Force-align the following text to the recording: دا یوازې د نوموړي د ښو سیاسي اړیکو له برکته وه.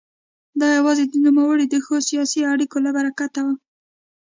دا 0.59 0.67
یوازې 0.77 1.03
د 1.07 1.13
نوموړي 1.25 1.65
د 1.69 1.75
ښو 1.85 1.95
سیاسي 2.09 2.39
اړیکو 2.51 2.77
له 2.85 2.89
برکته 2.97 3.39
وه. 3.45 3.55